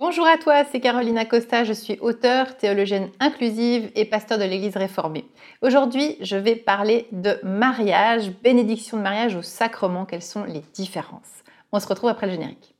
Bonjour 0.00 0.26
à 0.26 0.38
toi, 0.38 0.64
c'est 0.64 0.80
Caroline 0.80 1.18
Acosta, 1.18 1.62
je 1.62 1.74
suis 1.74 1.98
auteure, 2.00 2.56
théologienne 2.56 3.10
inclusive 3.20 3.92
et 3.94 4.06
pasteur 4.06 4.38
de 4.38 4.44
l'Église 4.44 4.78
réformée. 4.78 5.26
Aujourd'hui, 5.60 6.16
je 6.22 6.36
vais 6.36 6.56
parler 6.56 7.06
de 7.12 7.38
mariage, 7.42 8.30
bénédiction 8.42 8.96
de 8.96 9.02
mariage 9.02 9.36
au 9.36 9.42
sacrement, 9.42 10.06
quelles 10.06 10.22
sont 10.22 10.44
les 10.44 10.62
différences? 10.72 11.44
On 11.70 11.80
se 11.80 11.86
retrouve 11.86 12.08
après 12.08 12.28
le 12.28 12.32
générique. 12.32 12.74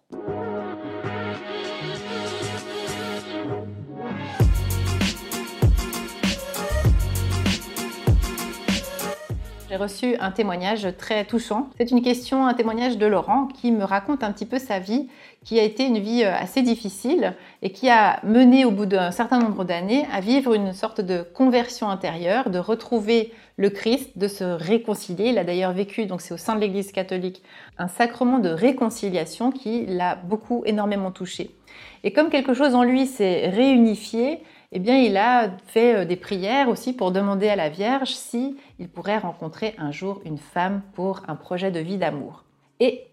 J'ai 9.70 9.76
reçu 9.76 10.16
un 10.18 10.32
témoignage 10.32 10.88
très 10.98 11.24
touchant. 11.24 11.70
C'est 11.78 11.92
une 11.92 12.02
question, 12.02 12.44
un 12.44 12.54
témoignage 12.54 12.98
de 12.98 13.06
Laurent 13.06 13.46
qui 13.46 13.70
me 13.70 13.84
raconte 13.84 14.24
un 14.24 14.32
petit 14.32 14.44
peu 14.44 14.58
sa 14.58 14.80
vie, 14.80 15.06
qui 15.44 15.60
a 15.60 15.62
été 15.62 15.86
une 15.86 16.00
vie 16.00 16.24
euh, 16.24 16.34
assez 16.34 16.62
difficile 16.62 17.34
et 17.62 17.70
qui 17.70 17.88
a 17.88 18.18
mené 18.24 18.64
au 18.64 18.72
bout 18.72 18.86
d'un 18.86 19.12
certain 19.12 19.38
nombre 19.38 19.62
d'années 19.62 20.08
à 20.12 20.18
vivre 20.18 20.54
une 20.54 20.72
sorte 20.72 21.00
de 21.00 21.22
conversion 21.22 21.88
intérieure, 21.88 22.50
de 22.50 22.58
retrouver 22.58 23.32
le 23.58 23.70
Christ, 23.70 24.18
de 24.18 24.26
se 24.26 24.42
réconcilier. 24.42 25.28
Il 25.28 25.38
a 25.38 25.44
d'ailleurs 25.44 25.72
vécu, 25.72 26.06
donc 26.06 26.20
c'est 26.20 26.34
au 26.34 26.36
sein 26.36 26.56
de 26.56 26.60
l'Église 26.60 26.90
catholique, 26.90 27.40
un 27.78 27.86
sacrement 27.86 28.40
de 28.40 28.48
réconciliation 28.48 29.52
qui 29.52 29.86
l'a 29.86 30.16
beaucoup, 30.16 30.64
énormément 30.66 31.12
touché. 31.12 31.54
Et 32.02 32.12
comme 32.12 32.30
quelque 32.30 32.54
chose 32.54 32.74
en 32.74 32.82
lui 32.82 33.06
s'est 33.06 33.48
réunifié, 33.50 34.42
eh 34.72 34.78
bien, 34.78 34.98
il 34.98 35.16
a 35.16 35.50
fait 35.66 35.96
euh, 35.96 36.04
des 36.04 36.16
prières 36.16 36.68
aussi 36.68 36.92
pour 36.92 37.10
demander 37.10 37.48
à 37.48 37.56
la 37.56 37.68
Vierge 37.68 38.10
si 38.10 38.56
il 38.78 38.88
pourrait 38.88 39.18
rencontrer 39.18 39.74
un 39.78 39.90
jour 39.90 40.20
une 40.24 40.38
femme 40.38 40.82
pour 40.94 41.22
un 41.26 41.34
projet 41.34 41.70
de 41.70 41.80
vie 41.80 41.98
d'amour. 41.98 42.44
Et 42.78 43.06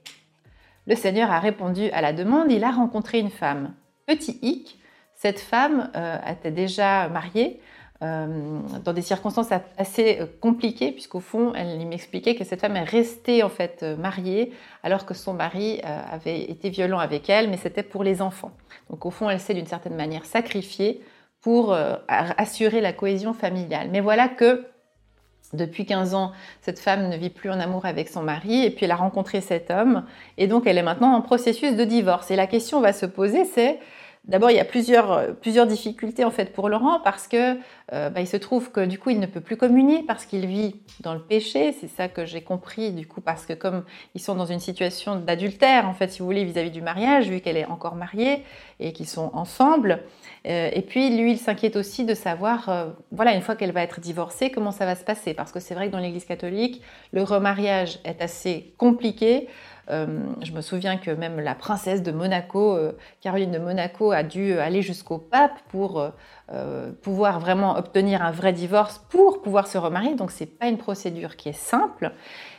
le 0.86 0.96
Seigneur 0.96 1.32
a 1.32 1.40
répondu 1.40 1.90
à 1.90 2.02
la 2.02 2.14
demande, 2.14 2.52
il 2.52 2.64
a 2.64 2.72
rencontré 2.72 3.20
une 3.20 3.32
femme. 3.32 3.74
Petit 4.06 4.38
hic, 4.42 4.80
cette 5.16 5.40
femme 5.40 5.90
euh, 5.96 6.18
était 6.32 6.52
déjà 6.52 7.10
mariée 7.10 7.60
euh, 8.04 8.60
dans 8.86 8.94
des 8.94 9.02
circonstances 9.02 9.50
assez 9.78 10.20
compliquées, 10.40 10.92
puisqu'au 10.92 11.20
fond, 11.20 11.54
elle 11.56 11.84
m'expliquait 11.88 12.36
que 12.36 12.44
cette 12.44 12.62
femme 12.62 12.76
est 12.76 12.84
restée 12.84 13.42
en 13.42 13.50
fait 13.50 13.82
mariée 13.98 14.54
alors 14.84 15.08
que 15.08 15.16
son 15.16 15.34
mari 15.34 15.82
avait 15.82 16.44
été 16.44 16.70
violent 16.70 17.00
avec 17.00 17.28
elle, 17.32 17.50
mais 17.50 17.58
c'était 17.58 17.82
pour 17.82 18.04
les 18.04 18.22
enfants. 18.22 18.52
Donc 18.92 19.08
au 19.08 19.10
fond, 19.10 19.28
elle 19.28 19.40
s'est 19.40 19.56
d'une 19.56 19.66
certaine 19.66 19.96
manière 19.96 20.26
sacrifiée 20.26 21.02
pour 21.42 21.74
euh, 21.74 21.96
assurer 22.08 22.82
la 22.82 22.94
cohésion 22.94 23.34
familiale. 23.34 23.90
Mais 23.92 24.00
voilà 24.00 24.28
que 24.28 24.66
depuis 25.54 25.86
15 25.86 26.14
ans, 26.14 26.34
cette 26.62 26.80
femme 26.80 27.08
ne 27.08 27.16
vit 27.16 27.30
plus 27.30 27.50
en 27.50 27.60
amour 27.60 27.86
avec 27.86 28.10
son 28.10 28.22
mari 28.22 28.66
et 28.66 28.70
puis 28.70 28.86
elle 28.86 28.92
a 28.92 28.98
rencontré 28.98 29.40
cet 29.40 29.72
homme 29.72 30.04
et 30.38 30.48
donc 30.48 30.68
elle 30.68 30.78
est 30.78 30.84
maintenant 30.84 31.14
en 31.14 31.22
processus 31.22 31.76
de 31.76 31.84
divorce. 31.86 32.32
Et 32.32 32.36
la 32.36 32.48
question 32.48 32.82
va 32.82 32.92
se 32.92 33.06
poser, 33.06 33.46
c'est 33.46 33.80
D'abord, 34.28 34.52
il 34.52 34.58
y 34.58 34.60
a 34.60 34.66
plusieurs, 34.66 35.36
plusieurs 35.38 35.68
difficultés 35.68 36.26
en 36.26 36.32
fait 36.32 36.52
pour 36.52 36.68
Laurent 36.68 37.00
parce 37.02 37.30
que 37.30 37.58
euh, 37.94 38.10
bah, 38.10 38.20
il 38.20 38.28
se 38.28 38.36
trouve 38.36 38.72
que 38.72 38.86
du 38.86 39.00
coup 39.00 39.10
il 39.10 39.22
ne 39.22 39.26
peut 39.26 39.40
plus 39.40 39.56
communier 39.56 40.04
parce 40.06 40.26
qu'il 40.26 40.46
vit 40.46 40.76
dans 41.00 41.14
le 41.14 41.22
péché. 41.22 41.74
C'est 41.80 41.88
ça 41.88 42.10
que 42.10 42.26
j'ai 42.26 42.42
compris 42.42 42.92
du 42.92 43.08
coup 43.08 43.22
parce 43.22 43.46
que 43.46 43.54
comme 43.54 43.86
ils 44.16 44.22
sont 44.22 44.36
dans 44.36 44.46
une 44.46 44.60
situation 44.60 45.16
d'adultère 45.16 45.88
en 45.88 45.94
fait, 45.94 46.12
si 46.12 46.20
vous 46.20 46.26
voulez, 46.26 46.44
vis-à-vis 46.44 46.72
du 46.72 46.82
mariage, 46.82 47.30
vu 47.30 47.40
qu'elle 47.40 47.56
est 47.56 47.68
encore 47.68 47.96
mariée 47.96 48.44
et 48.82 48.92
qu'ils 48.92 49.08
sont 49.08 49.32
ensemble. 49.34 50.04
Euh, 50.46 50.70
et 50.74 50.82
puis 50.82 51.16
lui, 51.16 51.32
il 51.32 51.38
s'inquiète 51.38 51.78
aussi 51.78 52.04
de 52.04 52.14
savoir, 52.14 52.68
euh, 52.68 52.88
voilà, 53.12 53.34
une 53.34 53.42
fois 53.42 53.56
qu'elle 53.56 53.72
va 53.72 53.82
être 53.82 54.02
divorcée, 54.02 54.50
comment 54.52 54.72
ça 54.72 54.86
va 54.86 54.96
se 54.96 55.06
passer 55.06 55.34
parce 55.34 55.54
que 55.54 55.62
c'est 55.62 55.74
vrai 55.74 55.88
que 55.88 55.94
dans 55.94 56.00
l'Église 56.00 56.26
catholique, 56.26 56.82
le 57.14 57.24
remariage 57.24 58.00
est 58.04 58.22
assez 58.22 58.74
compliqué. 58.78 59.48
Euh, 59.90 60.20
je 60.42 60.52
me 60.52 60.62
souviens 60.62 60.98
que 60.98 61.12
même 61.12 61.40
la 61.40 61.56
princesse 61.56 62.04
de 62.04 62.12
Monaco, 62.12 62.76
euh, 62.76 62.92
Caroline 63.22 63.52
de 63.52 63.60
Monaco, 63.60 64.12
dû 64.24 64.54
aller 64.60 64.82
jusqu'au 64.82 65.18
pape 65.18 65.60
pour 65.70 66.12
euh, 66.52 66.92
pouvoir 67.02 67.40
vraiment 67.40 67.78
obtenir 67.78 68.22
un 68.22 68.32
vrai 68.32 68.54
divorce 68.54 69.00
pour 69.10 69.42
pouvoir 69.42 69.68
se 69.68 69.78
remarier. 69.78 70.16
Donc 70.16 70.32
c'est 70.32 70.46
pas 70.46 70.68
une 70.68 70.78
procédure 70.78 71.36
qui 71.36 71.50
est 71.50 71.54
simple. 71.54 72.12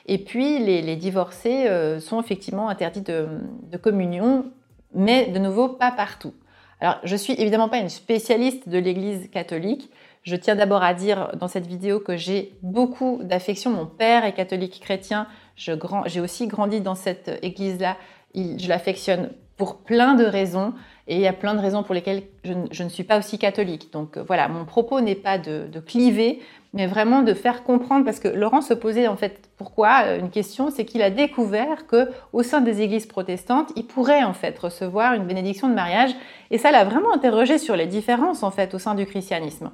Et 0.06 0.18
puis 0.18 0.58
les, 0.58 0.96
divorcés 0.96 1.68
sont 2.00 2.20
effectivement 2.20 2.68
interdits 2.68 3.02
de, 3.02 3.28
de 3.70 3.76
communion, 3.76 4.46
mais 4.94 5.26
de 5.26 5.38
nouveau 5.38 5.68
pas 5.68 5.92
partout. 5.92 6.32
Alors, 6.80 6.98
je 7.02 7.16
suis 7.16 7.32
évidemment 7.34 7.68
pas 7.68 7.78
une 7.78 7.88
spécialiste 7.88 8.68
de 8.68 8.78
l'Église 8.78 9.30
catholique. 9.30 9.90
Je 10.22 10.36
tiens 10.36 10.54
d'abord 10.54 10.82
à 10.82 10.94
dire 10.94 11.32
dans 11.36 11.48
cette 11.48 11.66
vidéo 11.66 12.00
que 12.00 12.16
j'ai 12.16 12.56
beaucoup 12.62 13.20
d'affection. 13.22 13.70
Mon 13.70 13.86
père 13.86 14.24
est 14.24 14.34
catholique 14.34 14.80
chrétien. 14.80 15.26
J'ai 15.56 16.20
aussi 16.20 16.46
grandi 16.46 16.80
dans 16.80 16.94
cette 16.94 17.38
église-là. 17.42 17.96
Je 18.34 18.68
l'affectionne 18.68 19.30
pour 19.58 19.78
plein 19.78 20.14
de 20.14 20.24
raisons. 20.24 20.72
Et 21.08 21.16
il 21.16 21.20
y 21.20 21.26
a 21.26 21.32
plein 21.32 21.54
de 21.54 21.60
raisons 21.60 21.82
pour 21.82 21.94
lesquelles 21.94 22.22
je, 22.44 22.82
ne 22.82 22.88
suis 22.88 23.02
pas 23.02 23.18
aussi 23.18 23.38
catholique. 23.38 23.92
Donc 23.92 24.16
euh, 24.16 24.24
voilà, 24.26 24.48
mon 24.48 24.64
propos 24.64 25.00
n'est 25.00 25.14
pas 25.14 25.38
de, 25.38 25.68
cliver, 25.80 26.40
mais 26.74 26.86
vraiment 26.86 27.22
de 27.22 27.34
faire 27.34 27.64
comprendre, 27.64 28.04
parce 28.04 28.20
que 28.20 28.28
Laurent 28.28 28.60
se 28.60 28.74
posait 28.74 29.08
en 29.08 29.16
fait 29.16 29.50
pourquoi 29.56 30.02
euh, 30.04 30.18
une 30.18 30.30
question, 30.30 30.70
c'est 30.70 30.84
qu'il 30.84 31.02
a 31.02 31.10
découvert 31.10 31.86
que 31.86 32.10
au 32.32 32.42
sein 32.42 32.60
des 32.60 32.82
églises 32.82 33.06
protestantes, 33.06 33.72
il 33.74 33.86
pourrait 33.86 34.22
en 34.22 34.34
fait 34.34 34.58
recevoir 34.58 35.14
une 35.14 35.24
bénédiction 35.24 35.68
de 35.68 35.74
mariage, 35.74 36.10
et 36.50 36.58
ça 36.58 36.70
l'a 36.70 36.84
vraiment 36.84 37.12
interrogé 37.12 37.58
sur 37.58 37.74
les 37.74 37.86
différences 37.86 38.42
en 38.42 38.50
fait 38.50 38.74
au 38.74 38.78
sein 38.78 38.94
du 38.94 39.06
christianisme. 39.06 39.70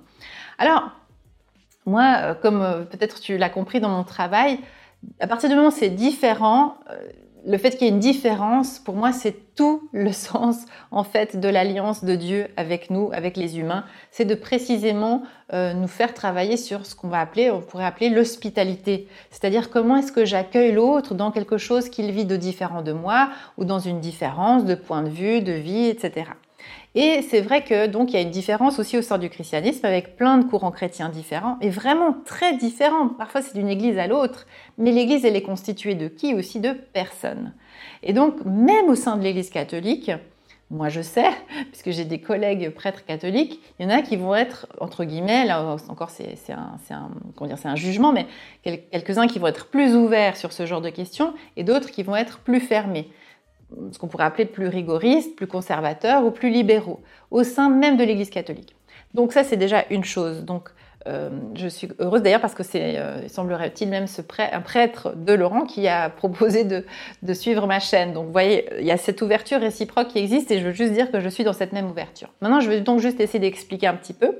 Alors 0.59 0.93
moi, 1.84 2.15
euh, 2.19 2.34
comme 2.34 2.87
peut-être 2.91 3.21
tu 3.21 3.39
l'as 3.39 3.51
compris 3.51 3.81
dans 3.81 3.91
mon 3.91 4.05
travail, 4.05 4.61
à 5.19 5.27
partir 5.27 5.49
du 5.49 5.56
moment 5.56 5.69
où 5.69 5.72
c'est 5.72 5.91
différent, 5.91 6.77
le 7.47 7.59
fait 7.59 7.72
qu'il 7.72 7.82
y 7.82 7.91
ait 7.91 7.93
une 7.93 8.00
différence, 8.00 8.78
pour 8.78 8.94
moi, 8.94 9.12
c'est 9.12 9.55
tout 9.55 9.88
le 9.93 10.12
sens 10.12 10.65
en 10.91 11.05
fait 11.05 11.38
de 11.38 11.49
l'alliance 11.49 12.05
de 12.05 12.15
Dieu 12.15 12.49
avec 12.56 12.91
nous, 12.91 13.10
avec 13.12 13.37
les 13.37 13.59
humains. 13.59 13.84
C'est 14.10 14.25
de 14.25 14.34
précisément 14.34 15.22
euh, 15.53 15.75
nous 15.75 15.88
faire 15.88 16.15
travailler 16.15 16.56
sur 16.56 16.87
ce 16.87 16.94
qu'on 16.94 17.09
va 17.09 17.21
appeler, 17.21 17.50
on 17.50 17.60
pourrait 17.60 17.84
appeler 17.84 18.09
l'hospitalité. 18.09 19.09
C'est-à-dire 19.31 19.71
comment 19.71 19.97
est-ce 19.97 20.12
que 20.12 20.25
j'accueille 20.25 20.72
l'autre 20.72 21.15
dans 21.15 21.31
quelque 21.31 21.59
chose 21.59 21.88
qu'il 21.88 22.10
vit 22.10 22.25
de 22.25 22.37
différent 22.37 22.83
de 22.83 22.93
moi 22.93 23.31
ou 23.59 23.65
dans 23.65 23.78
une 23.78 24.00
différence 24.00 24.65
de 24.65 24.75
point 24.75 25.03
de 25.03 25.10
vue, 25.10 25.41
de 25.41 25.53
vie, 25.53 25.87
etc. 25.87 26.31
Et 26.97 27.22
c'est 27.22 27.41
vrai 27.41 27.64
que 27.64 27.86
donc 27.88 28.12
il 28.12 28.14
y 28.14 28.19
a 28.19 28.22
une 28.22 28.30
différence 28.30 28.78
aussi 28.78 28.97
au 28.97 29.02
sein 29.02 29.19
du 29.19 29.28
christianisme 29.28 29.84
avec 29.84 30.16
plein 30.16 30.38
de 30.38 30.44
courants 30.44 30.70
chrétiens 30.70 31.08
différents 31.08 31.58
et 31.60 31.69
vraiment 31.69 32.14
très 32.25 32.56
différents. 32.56 33.08
Parfois 33.08 33.42
c'est 33.42 33.54
d'une 33.58 33.69
église 33.69 33.98
à 33.98 34.06
l'autre, 34.06 34.47
mais 34.78 34.92
l'église 34.92 35.24
elle 35.24 35.34
est 35.34 35.42
constituée 35.42 35.97
de 35.97 36.06
qui? 36.06 36.34
Aussi 36.34 36.60
de 36.60 36.72
personnes. 36.72 37.53
Et 38.04 38.12
donc 38.12 38.44
même 38.44 38.88
au 38.88 38.94
sein 38.94 39.16
de 39.16 39.24
l'église 39.24 39.50
catholique, 39.50 40.12
moi 40.70 40.88
je 40.88 41.00
sais, 41.00 41.30
puisque 41.72 41.91
j'ai 41.91 42.04
des 42.04 42.20
collègues 42.20 42.70
prêtres 42.70 43.04
catholiques, 43.04 43.60
il 43.80 43.86
y 43.86 43.86
en 43.86 43.91
a 43.91 44.00
qui 44.00 44.14
vont 44.14 44.36
être, 44.36 44.69
entre 44.80 45.04
guillemets, 45.04 45.47
là 45.47 45.76
encore 45.88 46.10
c'est 46.10 46.36
un, 46.53 46.78
un, 46.91 47.70
un 47.70 47.76
jugement, 47.76 48.12
mais 48.12 48.26
quelques-uns 48.62 49.26
qui 49.26 49.41
vont 49.41 49.48
être 49.48 49.66
plus 49.66 49.97
ouverts 49.97 50.36
sur 50.36 50.53
ce 50.53 50.64
genre 50.64 50.80
de 50.80 50.91
questions 50.91 51.34
et 51.56 51.64
d'autres 51.64 51.91
qui 51.91 52.04
vont 52.04 52.14
être 52.14 52.38
plus 52.38 52.60
fermés 52.60 53.10
ce 53.92 53.98
qu'on 53.98 54.08
pourrait 54.08 54.25
appeler 54.25 54.47
plus 54.47 54.69
rigoristes, 54.69 55.36
plus 55.36 55.47
conservateurs 55.47 56.25
ou 56.25 56.30
plus 56.30 56.50
libéraux, 56.50 57.00
au 57.30 57.42
sein 57.42 57.70
même 57.70 57.97
de 57.97 58.04
l'Église 58.04 58.30
catholique. 58.30 58.76
Donc 59.14 59.32
ça, 59.32 59.44
c'est 59.44 59.56
déjà 59.56 59.84
une 59.91 60.04
chose. 60.04 60.44
Donc 60.44 60.70
euh, 61.06 61.28
je 61.54 61.69
suis 61.69 61.88
heureuse 61.98 62.22
d'ailleurs 62.22 62.41
parce 62.41 62.54
que 62.54 62.62
c'est, 62.62 62.98
euh, 62.98 63.28
semblerait-il 63.28 63.88
même 63.88 64.06
ce 64.06 64.22
un 64.53 64.60
prêtre 64.60 65.14
de 65.14 65.34
Laurent 65.34 65.64
qui 65.64 65.86
a 65.86 66.08
proposé 66.08 66.64
de, 66.64 66.84
de, 67.22 67.34
suivre 67.34 67.66
ma 67.66 67.78
chaîne. 67.78 68.12
Donc 68.14 68.26
vous 68.26 68.32
voyez, 68.32 68.69
il 68.78 68.86
y 68.86 68.91
a 68.91 68.97
cette 68.97 69.20
ouverture 69.20 69.60
réciproque 69.60 70.08
qui 70.08 70.19
existe 70.19 70.50
et 70.50 70.58
je 70.58 70.64
veux 70.64 70.72
juste 70.72 70.92
dire 70.92 71.10
que 71.10 71.20
je 71.20 71.28
suis 71.28 71.44
dans 71.44 71.53
cette 71.53 71.72
même 71.72 71.91
ouverture. 71.91 72.32
Maintenant, 72.41 72.60
je 72.60 72.70
vais 72.70 72.80
donc 72.80 73.00
juste 73.00 73.20
essayer 73.20 73.38
d'expliquer 73.38 73.86
un 73.86 73.94
petit 73.94 74.14
peu. 74.14 74.38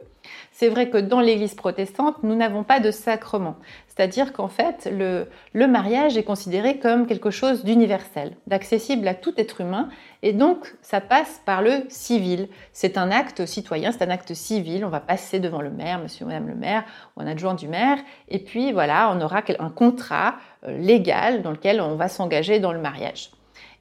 C'est 0.57 0.69
vrai 0.69 0.89
que 0.89 0.99
dans 0.99 1.19
l'Église 1.19 1.57
protestante, 1.57 2.23
nous 2.23 2.37
n'avons 2.37 2.63
pas 2.63 2.79
de 2.79 2.93
sacrement. 2.93 3.57
C'est-à-dire 3.89 4.33
qu'en 4.33 4.47
fait, 4.47 4.89
le, 4.89 5.67
mariage 5.67 6.17
est 6.17 6.23
considéré 6.23 6.79
comme 6.79 7.09
quelque 7.09 7.33
chose 7.33 7.65
d'universel, 7.65 8.37
d'accessible 8.47 9.09
à 9.09 9.15
tout 9.15 9.35
être 9.37 9.63
humain, 9.63 9.89
et 10.23 10.33
donc 10.33 10.73
ça 10.81 11.01
passe 11.01 11.43
par 11.45 11.61
le 11.61 11.83
civil. 11.89 12.49
C'est 12.73 12.99
un 12.99 13.11
acte 13.11 13.47
citoyen, 13.47 13.91
c'est 13.91 14.05
un 14.05 14.11
acte 14.11 14.33
civil. 14.33 14.85
On 14.85 14.91
va 14.91 15.01
passer 15.01 15.41
devant 15.41 15.61
le 15.61 15.71
maire, 15.71 15.99
monsieur 15.99 16.25
ou 16.25 16.29
madame 16.29 16.47
le 16.47 16.55
maire, 16.55 16.85
ou 17.17 17.23
un 17.23 17.27
adjoint 17.27 17.55
du 17.55 17.67
maire, 17.67 17.99
et 18.29 18.39
puis 18.39 18.71
voilà, 18.71 19.13
on 19.13 19.21
aura 19.21 19.43
un 19.59 19.71
contrat 19.71 20.37
euh, 20.69 20.79
légal 20.79 21.43
dans 21.43 21.51
lequel 21.51 21.81
on 21.81 21.97
va 21.97 22.07
s'engager 22.07 22.61
dans 22.61 22.73
le 22.73 22.81
mariage. 22.81 23.33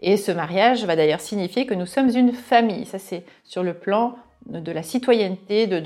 Et 0.01 0.18
ce 0.18 0.31
mariage 0.31 0.86
va 0.86 0.95
d'ailleurs 0.95 1.21
signifier 1.21 1.68
que 1.68 1.75
nous 1.75 1.86
sommes 1.86 2.09
une 2.09 2.33
famille. 2.33 2.88
Ça, 2.88 2.97
c'est 2.97 3.25
sur 3.44 3.62
le 3.62 3.75
plan 3.75 4.15
de 4.45 4.72
la 4.72 4.84
citoyenneté, 4.84 5.68
de, 5.68 5.81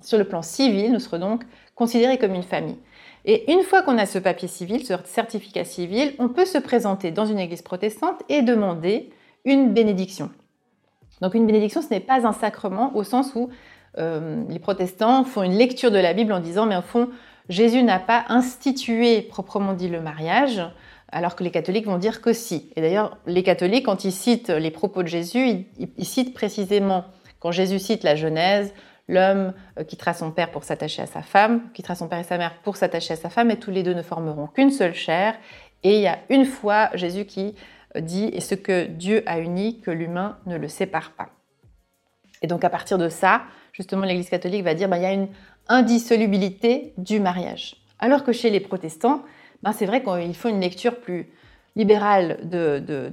sur 0.00 0.18
le 0.18 0.24
plan 0.24 0.42
civil, 0.42 0.92
nous 0.92 1.00
serons 1.00 1.18
donc 1.18 1.44
considérés 1.74 2.18
comme 2.18 2.34
une 2.34 2.42
famille. 2.42 2.78
Et 3.24 3.52
une 3.52 3.62
fois 3.62 3.82
qu'on 3.82 3.98
a 3.98 4.06
ce 4.06 4.18
papier 4.18 4.48
civil, 4.48 4.84
ce 4.84 4.94
certificat 5.04 5.64
civil, 5.64 6.14
on 6.18 6.28
peut 6.28 6.44
se 6.44 6.58
présenter 6.58 7.10
dans 7.10 7.26
une 7.26 7.38
église 7.38 7.62
protestante 7.62 8.22
et 8.28 8.42
demander 8.42 9.10
une 9.44 9.72
bénédiction. 9.72 10.30
Donc 11.20 11.34
une 11.34 11.46
bénédiction, 11.46 11.82
ce 11.82 11.90
n'est 11.90 12.00
pas 12.00 12.26
un 12.26 12.32
sacrement 12.32 12.94
au 12.96 13.02
sens 13.02 13.34
où 13.34 13.48
euh, 13.98 14.44
les 14.48 14.58
protestants 14.58 15.24
font 15.24 15.42
une 15.42 15.56
lecture 15.56 15.90
de 15.90 15.98
la 15.98 16.12
Bible 16.12 16.32
en 16.32 16.40
disant, 16.40 16.66
mais 16.66 16.76
au 16.76 16.82
fond, 16.82 17.08
Jésus 17.48 17.82
n'a 17.82 17.98
pas 17.98 18.24
institué 18.28 19.22
proprement 19.22 19.72
dit 19.72 19.88
le 19.88 20.00
mariage, 20.00 20.62
alors 21.10 21.36
que 21.36 21.44
les 21.44 21.50
catholiques 21.50 21.86
vont 21.86 21.98
dire 21.98 22.20
que 22.20 22.32
si. 22.32 22.70
Et 22.76 22.80
d'ailleurs, 22.80 23.18
les 23.26 23.42
catholiques, 23.42 23.86
quand 23.86 24.04
ils 24.04 24.12
citent 24.12 24.50
les 24.50 24.70
propos 24.70 25.02
de 25.02 25.08
Jésus, 25.08 25.66
ils, 25.78 26.04
citent 26.04 26.34
précisément, 26.34 27.04
quand 27.38 27.52
Jésus 27.52 27.78
cite 27.78 28.02
la 28.02 28.16
Genèse, 28.16 28.74
l'homme 29.08 29.54
euh, 29.78 29.84
quittera 29.84 30.14
son 30.14 30.32
père 30.32 30.50
pour 30.50 30.64
s'attacher 30.64 31.02
à 31.02 31.06
sa 31.06 31.22
femme, 31.22 31.70
quittera 31.72 31.94
son 31.94 32.08
père 32.08 32.18
et 32.18 32.24
sa 32.24 32.38
mère 32.38 32.56
pour 32.62 32.76
s'attacher 32.76 33.14
à 33.14 33.16
sa 33.16 33.30
femme, 33.30 33.50
et 33.50 33.58
tous 33.58 33.70
les 33.70 33.82
deux 33.82 33.94
ne 33.94 34.02
formeront 34.02 34.48
qu'une 34.48 34.70
seule 34.70 34.94
chair. 34.94 35.34
Et 35.84 35.96
il 35.96 36.00
y 36.00 36.08
a 36.08 36.18
une 36.28 36.44
fois 36.44 36.90
Jésus 36.94 37.24
qui 37.24 37.54
euh, 37.96 38.00
dit, 38.00 38.30
et 38.32 38.40
ce 38.40 38.54
que 38.54 38.86
Dieu 38.86 39.22
a 39.26 39.38
uni, 39.38 39.80
que 39.80 39.92
l'humain 39.92 40.38
ne 40.46 40.56
le 40.56 40.68
sépare 40.68 41.12
pas. 41.12 41.28
Et 42.42 42.48
donc 42.48 42.64
à 42.64 42.70
partir 42.70 42.98
de 42.98 43.08
ça, 43.08 43.42
justement, 43.72 44.04
l'Église 44.04 44.28
catholique 44.28 44.64
va 44.64 44.74
dire, 44.74 44.88
ben, 44.88 44.96
il 44.96 45.02
y 45.02 45.06
a 45.06 45.12
une 45.12 45.28
indissolubilité 45.68 46.94
du 46.98 47.20
mariage. 47.20 47.76
Alors 47.98 48.24
que 48.24 48.32
chez 48.32 48.50
les 48.50 48.60
protestants, 48.60 49.22
ben, 49.62 49.72
c'est 49.72 49.86
vrai 49.86 50.02
qu'il 50.02 50.34
faut 50.34 50.48
une 50.48 50.60
lecture 50.60 50.96
plus 51.00 51.28
libérale 51.76 52.38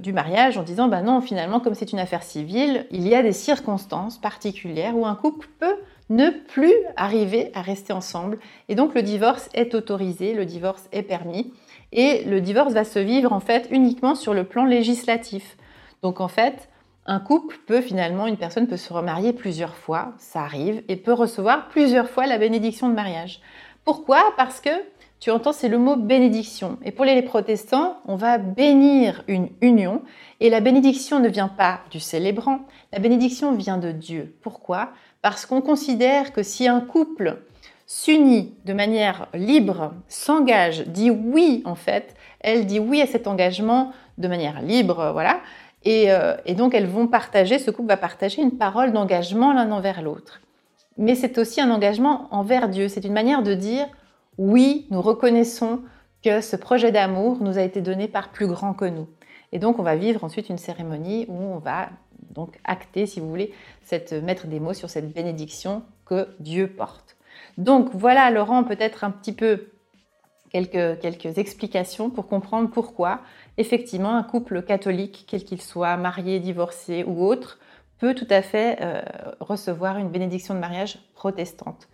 du 0.02 0.12
mariage 0.12 0.56
en 0.56 0.62
disant 0.62 0.88
ben 0.88 1.02
non, 1.02 1.20
finalement, 1.20 1.60
comme 1.60 1.74
c'est 1.74 1.92
une 1.92 1.98
affaire 1.98 2.22
civile, 2.22 2.86
il 2.90 3.06
y 3.06 3.14
a 3.14 3.22
des 3.22 3.32
circonstances 3.32 4.18
particulières 4.18 4.96
où 4.96 5.06
un 5.06 5.14
couple 5.14 5.48
peut 5.60 5.76
ne 6.10 6.30
plus 6.30 6.72
arriver 6.96 7.50
à 7.54 7.62
rester 7.62 7.92
ensemble. 7.92 8.38
Et 8.68 8.74
donc 8.74 8.94
le 8.94 9.02
divorce 9.02 9.48
est 9.54 9.74
autorisé, 9.74 10.34
le 10.34 10.46
divorce 10.46 10.88
est 10.92 11.02
permis. 11.02 11.52
Et 11.92 12.24
le 12.24 12.40
divorce 12.40 12.72
va 12.72 12.84
se 12.84 12.98
vivre 12.98 13.32
en 13.32 13.40
fait 13.40 13.68
uniquement 13.70 14.14
sur 14.14 14.34
le 14.34 14.44
plan 14.44 14.64
législatif. 14.64 15.56
Donc 16.02 16.20
en 16.20 16.28
fait, 16.28 16.68
un 17.06 17.20
couple 17.20 17.56
peut 17.66 17.82
finalement, 17.82 18.26
une 18.26 18.38
personne 18.38 18.66
peut 18.66 18.78
se 18.78 18.92
remarier 18.92 19.32
plusieurs 19.32 19.76
fois, 19.76 20.14
ça 20.18 20.40
arrive, 20.40 20.82
et 20.88 20.96
peut 20.96 21.12
recevoir 21.12 21.68
plusieurs 21.68 22.08
fois 22.08 22.26
la 22.26 22.38
bénédiction 22.38 22.88
de 22.88 22.94
mariage. 22.94 23.40
Pourquoi? 23.84 24.32
Parce 24.36 24.60
que 24.60 24.70
tu 25.20 25.30
entends, 25.30 25.52
c'est 25.52 25.68
le 25.68 25.78
mot 25.78 25.96
bénédiction. 25.96 26.78
Et 26.84 26.90
pour 26.90 27.04
les 27.04 27.22
protestants, 27.22 27.96
on 28.06 28.16
va 28.16 28.38
bénir 28.38 29.22
une 29.26 29.48
union. 29.60 30.02
Et 30.40 30.50
la 30.50 30.60
bénédiction 30.60 31.18
ne 31.18 31.28
vient 31.28 31.48
pas 31.48 31.80
du 31.90 32.00
célébrant, 32.00 32.60
la 32.92 32.98
bénédiction 32.98 33.54
vient 33.54 33.78
de 33.78 33.90
Dieu. 33.90 34.36
Pourquoi? 34.42 34.90
Parce 35.22 35.46
qu'on 35.46 35.62
considère 35.62 36.32
que 36.32 36.42
si 36.42 36.68
un 36.68 36.80
couple 36.80 37.38
s'unit 37.86 38.54
de 38.64 38.72
manière 38.72 39.28
libre, 39.32 39.94
s'engage, 40.08 40.86
dit 40.86 41.10
oui 41.10 41.62
en 41.64 41.74
fait, 41.74 42.14
elle 42.40 42.66
dit 42.66 42.80
oui 42.80 43.00
à 43.00 43.06
cet 43.06 43.26
engagement 43.26 43.92
de 44.18 44.28
manière 44.28 44.60
libre, 44.60 45.10
voilà. 45.12 45.40
Et, 45.84 46.10
euh, 46.10 46.34
donc 46.56 46.74
elles 46.74 46.86
vont 46.86 47.06
partager, 47.06 47.58
ce 47.58 47.70
couple 47.70 47.88
va 47.88 47.96
partager 47.96 48.42
une 48.42 48.58
parole 48.58 48.92
d'engagement 48.92 49.52
l'un 49.52 49.70
envers 49.72 50.02
l'autre. 50.02 50.40
Mais 50.96 51.14
c'est 51.14 51.38
aussi 51.38 51.60
un 51.60 51.70
engagement 51.70 52.28
envers 52.30 52.68
Dieu. 52.68 52.88
C'est 52.88 53.04
une 53.04 53.12
manière 53.12 53.42
de 53.42 53.54
dire 53.54 53.86
oui, 54.38 54.86
nous 54.90 55.00
reconnaissons 55.00 55.80
que 56.22 56.40
ce 56.40 56.56
projet 56.56 56.90
d'amour 56.90 57.38
nous 57.40 57.58
a 57.58 57.62
été 57.62 57.80
donné 57.80 58.08
par 58.08 58.30
plus 58.30 58.46
grand 58.46 58.74
que 58.74 58.84
nous. 58.84 59.08
Et 59.52 59.58
donc, 59.58 59.78
on 59.78 59.82
va 59.82 59.94
vivre 59.94 60.24
ensuite 60.24 60.48
une 60.48 60.58
cérémonie 60.58 61.26
où 61.28 61.36
on 61.36 61.58
va 61.58 61.90
donc 62.34 62.58
acter, 62.64 63.06
si 63.06 63.20
vous 63.20 63.28
voulez, 63.28 63.52
cette, 63.82 64.12
mettre 64.12 64.46
des 64.46 64.58
mots 64.58 64.72
sur 64.72 64.90
cette 64.90 65.12
bénédiction 65.12 65.82
que 66.04 66.28
Dieu 66.40 66.66
porte. 66.68 67.16
Donc, 67.58 67.90
voilà, 67.92 68.30
Laurent, 68.30 68.64
peut-être 68.64 69.04
un 69.04 69.10
petit 69.10 69.32
peu 69.32 69.68
quelques, 70.50 70.98
quelques 71.00 71.38
explications 71.38 72.10
pour 72.10 72.26
comprendre 72.26 72.70
pourquoi, 72.70 73.20
effectivement, 73.58 74.16
un 74.16 74.22
couple 74.22 74.62
catholique, 74.62 75.24
quel 75.28 75.44
qu'il 75.44 75.60
soit, 75.60 75.96
marié, 75.96 76.40
divorcé 76.40 77.04
ou 77.04 77.24
autre, 77.24 77.58
peut 78.04 78.14
tout 78.14 78.26
à 78.28 78.42
fait 78.42 78.76
euh, 78.82 79.00
recevoir 79.40 79.96
une 79.96 80.10
bénédiction 80.10 80.52
de 80.52 80.58
mariage 80.58 80.98
protestante. 81.14 81.88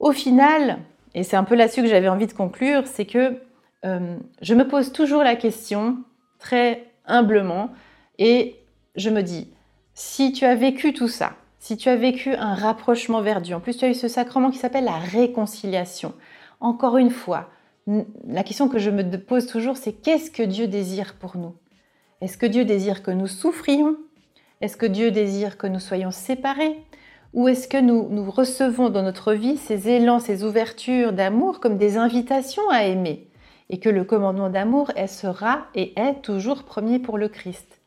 Au 0.00 0.10
final, 0.10 0.78
et 1.14 1.22
c'est 1.22 1.36
un 1.36 1.44
peu 1.44 1.54
là-dessus 1.54 1.82
que 1.82 1.88
j'avais 1.88 2.08
envie 2.08 2.26
de 2.26 2.32
conclure, 2.32 2.88
c'est 2.88 3.06
que 3.06 3.40
euh, 3.84 4.16
je 4.42 4.54
me 4.54 4.66
pose 4.66 4.90
toujours 4.90 5.22
la 5.22 5.36
question, 5.36 5.98
très 6.40 6.92
humblement, 7.06 7.70
et 8.18 8.56
je 8.96 9.08
me 9.08 9.22
dis, 9.22 9.52
si 9.94 10.32
tu 10.32 10.44
as 10.44 10.56
vécu 10.56 10.92
tout 10.92 11.06
ça, 11.06 11.34
si 11.60 11.76
tu 11.76 11.88
as 11.88 11.96
vécu 11.96 12.34
un 12.34 12.54
rapprochement 12.54 13.20
vers 13.20 13.40
Dieu, 13.40 13.54
en 13.54 13.60
plus 13.60 13.76
tu 13.76 13.84
as 13.84 13.88
eu 13.88 13.94
ce 13.94 14.08
sacrement 14.08 14.50
qui 14.50 14.58
s'appelle 14.58 14.84
la 14.84 14.98
réconciliation, 14.98 16.12
encore 16.58 16.96
une 16.96 17.10
fois, 17.10 17.50
la 18.26 18.42
question 18.42 18.68
que 18.68 18.80
je 18.80 18.90
me 18.90 19.16
pose 19.16 19.46
toujours, 19.46 19.76
c'est 19.76 19.92
qu'est-ce 19.92 20.32
que 20.32 20.42
Dieu 20.42 20.66
désire 20.66 21.14
pour 21.20 21.36
nous? 21.36 21.54
Est-ce 22.20 22.36
que 22.36 22.46
Dieu 22.46 22.64
désire 22.64 23.04
que 23.04 23.12
nous 23.12 23.28
souffrions? 23.28 23.96
Est-ce 24.60 24.76
que 24.76 24.84
Dieu 24.84 25.10
désire 25.10 25.56
que 25.56 25.66
nous 25.66 25.80
soyons 25.80 26.10
séparés? 26.10 26.84
Ou 27.32 27.48
est-ce 27.48 27.66
que 27.66 27.80
nous, 27.80 28.30
recevons 28.30 28.90
dans 28.90 29.02
notre 29.02 29.32
vie 29.32 29.56
ces 29.56 29.88
élans, 29.88 30.18
ces 30.18 30.44
ouvertures 30.44 31.14
d'amour 31.14 31.60
comme 31.60 31.78
des 31.78 31.96
invitations 31.96 32.68
à 32.68 32.84
aimer? 32.84 33.30
Et 33.70 33.80
que 33.80 33.88
le 33.88 34.04
commandement 34.04 34.50
d'amour 34.50 34.92
sera 35.06 35.68
et 35.74 35.98
est 35.98 36.20
toujours 36.20 36.64
premier 36.64 36.98
pour 36.98 37.16
le 37.16 37.28
Christ. 37.28 37.80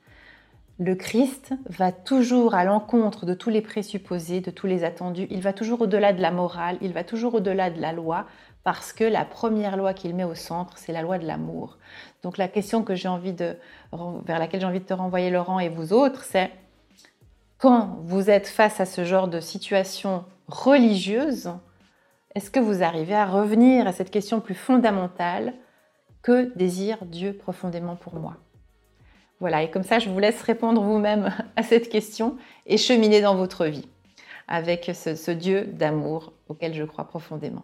Le 0.80 0.96
Christ 0.96 1.54
va 1.70 1.92
toujours 1.92 2.56
à 2.56 2.64
l'encontre 2.64 3.28
de 3.28 3.36
tous 3.36 3.52
les 3.52 3.62
présupposés, 3.62 4.42
de 4.42 4.50
tous 4.50 4.66
les 4.66 4.84
attendus. 4.84 5.28
Il 5.30 5.42
va 5.42 5.54
toujours 5.54 5.82
au-delà 5.82 6.12
de 6.12 6.24
la 6.24 6.32
morale, 6.32 6.78
il 6.82 6.94
va 6.94 7.04
toujours 7.04 7.36
au-delà 7.36 7.70
de 7.70 7.80
la 7.80 7.94
loi, 7.94 8.26
parce 8.64 8.94
que 8.94 9.04
la 9.04 9.26
première 9.26 9.78
loi 9.78 9.94
qu'il 9.94 10.16
met 10.16 10.24
au 10.24 10.34
centre, 10.34 10.80
c'est 10.80 10.94
la 10.94 11.04
loi 11.04 11.20
de 11.20 11.28
l'amour. 11.28 11.78
Donc 12.24 12.40
la 12.40 12.48
question 12.48 12.82
que 12.82 12.96
j'ai 12.96 13.10
envie 13.10 13.34
de, 13.34 13.58
vers 14.26 14.40
laquelle 14.40 14.62
j'ai 14.62 14.66
envie 14.66 14.80
de 14.80 14.86
te 14.86 14.94
renvoyer, 14.96 15.30
Laurent, 15.30 15.60
et 15.60 15.70
vous 15.70 15.94
autres, 15.94 16.24
c'est 16.24 16.50
quand 17.64 18.00
vous 18.04 18.30
êtes 18.30 18.50
face 18.50 18.82
à 18.82 18.86
ce 18.86 19.06
genre 19.06 19.30
de 19.30 19.40
situation 19.40 20.26
religieuse, 20.50 21.54
est-ce 22.36 22.52
que 22.52 22.60
vous 22.60 22.84
arrivez 22.84 23.16
à 23.16 23.26
revenir 23.26 23.88
à 23.88 23.94
cette 23.94 24.12
question 24.12 24.42
plus 24.42 24.54
fondamentale 24.54 25.54
que 26.24 26.54
désire 26.58 27.06
Dieu 27.06 27.32
profondément 27.32 27.96
pour 27.96 28.16
moi? 28.16 28.36
Voilà, 29.40 29.64
et 29.64 29.72
comme 29.72 29.84
ça, 29.84 30.00
je 30.00 30.10
vous 30.10 30.20
laisse 30.20 30.42
répondre 30.42 30.82
vous-même 30.82 31.34
à 31.56 31.64
cette 31.64 31.88
question 31.88 32.36
et 32.66 32.76
cheminer 32.76 33.22
dans 33.22 33.36
votre 33.36 33.66
vie 33.66 33.88
avec 34.50 34.92
ce, 34.94 35.16
ce 35.16 35.32
Dieu 35.32 35.64
d'amour 35.64 36.34
auquel 36.50 36.74
je 36.74 36.84
crois 36.84 37.08
profondément. 37.08 37.64